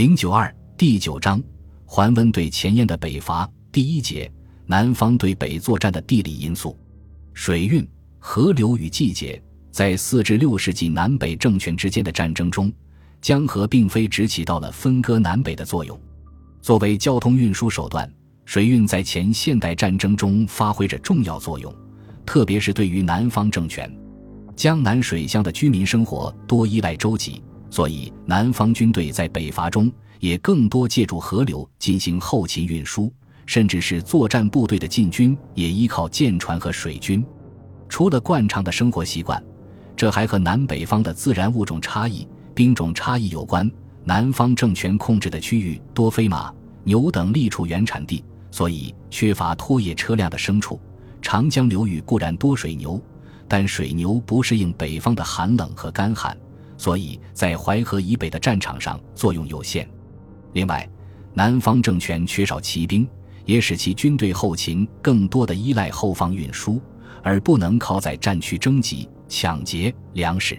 [0.00, 1.42] 零九二第九章，
[1.84, 4.32] 桓温对前燕的北伐第一节，
[4.64, 6.74] 南方对北作战的地理因素，
[7.34, 7.86] 水运、
[8.18, 9.38] 河流与季节，
[9.70, 12.72] 在四至六世纪南北政权之间的战争中，
[13.20, 16.00] 江河并非只起到了分割南北的作用。
[16.62, 18.10] 作为交通运输手段，
[18.46, 21.70] 水运在前现代战争中发挥着重要作用，
[22.24, 23.94] 特别是对于南方政权，
[24.56, 27.38] 江南水乡的居民生活多依赖舟楫。
[27.70, 33.12] 所以，南方军队在北伐中也更多借助河流进行后勤运输，
[33.46, 37.24] 甚至是作战部队的进军也依靠舰船和水军。
[37.88, 39.42] 除了惯常的生活习惯，
[39.96, 43.70] 这还和南北方的自然物种差异、兵种差异有关。
[44.02, 46.52] 南方政权控制的区域多飞马、
[46.84, 50.80] 牛等利畜原产地，所以缺乏拖曳车辆的牲畜。
[51.22, 53.00] 长江流域固然多水牛，
[53.46, 56.36] 但水牛不适应北方的寒冷和干旱。
[56.80, 59.86] 所以在淮河以北的战场上作用有限。
[60.54, 60.88] 另外，
[61.34, 63.06] 南方政权缺少骑兵，
[63.44, 66.80] 也使其军队后勤更多的依赖后方运输，
[67.22, 70.58] 而不能靠在战区征集、抢劫粮食。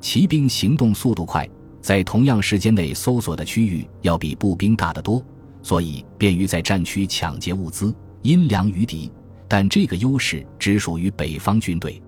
[0.00, 1.46] 骑兵行动速度快，
[1.82, 5.22] 在同样时间内搜索的区域要比步兵大得多，
[5.60, 9.12] 所以便于在战区抢劫物资、阴粮于敌。
[9.46, 12.02] 但这个优势只属于北方军队。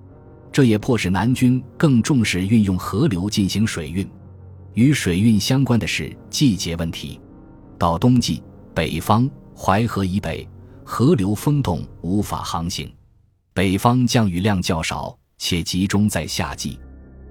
[0.53, 4.07] 这也迫使南军更重视运用河流进行水运。
[4.75, 7.19] 与水运相关的是季节问题。
[7.79, 8.43] 到冬季，
[8.75, 10.47] 北方淮河以北
[10.85, 12.87] 河流封冻，无法航行；
[13.55, 16.79] 北方降雨量较少，且集中在夏季。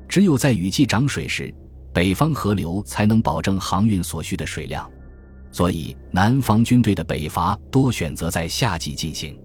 [0.10, 1.54] 只有在雨季涨水时，
[1.94, 4.90] 北方河流才能保证航运所需的水量。
[5.52, 9.38] 所以，南方军队的北伐多选择在夏季进行，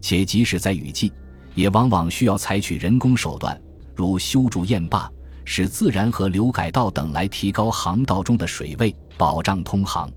[0.00, 1.12] 且即使在雨季。
[1.58, 3.60] 也往往需要采取人工手段，
[3.92, 5.10] 如修筑堰坝、
[5.44, 10.08] 使自然河流改道等，来提高航道中的水位，保障通航。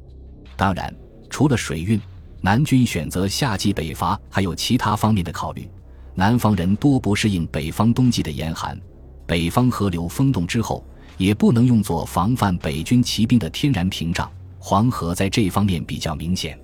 [0.55, 0.95] 当然，
[1.31, 1.99] 除了水运，
[2.41, 5.67] 南军选择夏季北伐还有其他方面的考虑。
[6.13, 8.79] 南方人多不适应北方冬季的严寒，
[9.25, 10.85] 北方河流封冻之后，
[11.17, 14.31] 也不能用作防范北军骑兵的天然屏障。
[14.59, 16.55] 黄河在这方面比较明显。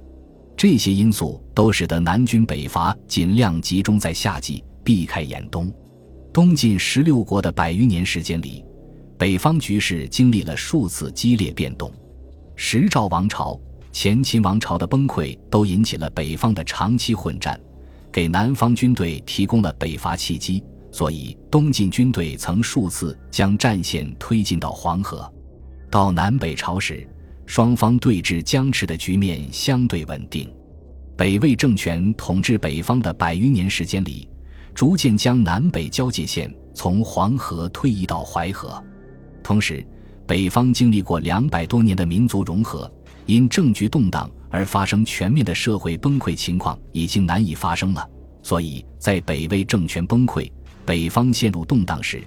[0.56, 5.70] 这些因素都使得南军北伐尽量集中在夏季，避开严冬。
[6.31, 8.64] 东晋十六国的百余年时间里，
[9.18, 11.92] 北方局势经历了数次激烈变动。
[12.56, 13.59] 十赵王朝、
[13.92, 17.59] 前秦王朝的崩溃都引起了北方的长期混战，
[18.14, 20.64] 给南方军队提供了北伐契机。
[20.90, 25.30] 所以，东晋军队曾数次将战线推进到黄河。
[25.92, 27.06] 到南北朝时，
[27.46, 30.50] 双方对峙僵持的局面相对稳定，
[31.18, 34.30] 北魏政权统治北方的百余年时间里，
[34.77, 38.79] 逐渐将南北交界线从黄河推移到淮河。
[39.43, 39.83] 同时，
[40.27, 42.89] 北方经历过两百多年的民族融合，
[43.25, 48.07] 因政局动荡而发生全面的社会崩溃情况已经难以发生了。
[48.43, 50.47] 所以在北魏政权崩溃、
[50.85, 52.21] 北方陷入动荡时，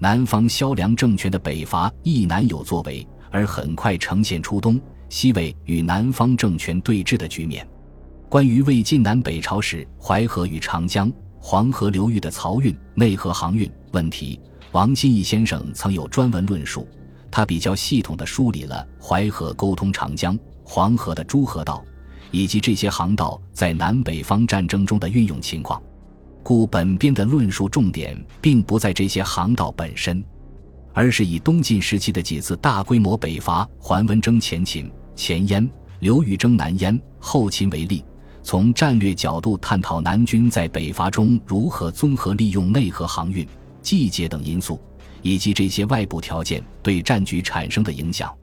[0.00, 3.06] 南方萧梁政权的北伐亦难有作为。
[3.30, 7.64] 而很快呈现出东西魏与南方政权对峙的局面。
[8.28, 11.10] 关于魏晋南北朝时淮河与长江、
[11.44, 16.86] 黄河流域的漕运、内河航运问题，王新义先生曾有专文论述。
[17.32, 21.84] 他比较系统地梳理了淮河沟通长江、黄河的诸河道，
[22.30, 25.82] 以及这些航道在南北方战争中的运用情况。
[26.44, 30.24] 故本编的论述重点并不在这些航道本身。
[30.94, 38.04] 而是以东晋时期的几次大规模北伐，桓温征前秦、前燕，刘裕征南燕、后秦为例，
[38.42, 43.46] 从战略角度探讨南军在北伐中如何综合利用内河航运、
[43.80, 44.80] 季节等因素，
[45.22, 48.34] 以及这些外部条件对战局产生的影响。